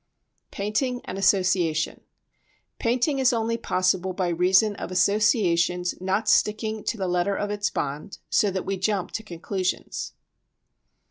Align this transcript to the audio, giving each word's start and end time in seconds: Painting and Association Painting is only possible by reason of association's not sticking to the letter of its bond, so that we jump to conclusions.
Painting 0.49 1.01
and 1.05 1.15
Association 1.19 2.01
Painting 2.79 3.19
is 3.19 3.31
only 3.31 3.55
possible 3.55 4.13
by 4.13 4.29
reason 4.29 4.75
of 4.77 4.89
association's 4.89 5.93
not 6.01 6.27
sticking 6.27 6.83
to 6.85 6.97
the 6.97 7.07
letter 7.07 7.35
of 7.35 7.51
its 7.51 7.69
bond, 7.69 8.17
so 8.27 8.49
that 8.49 8.65
we 8.65 8.77
jump 8.77 9.11
to 9.11 9.21
conclusions. 9.21 10.13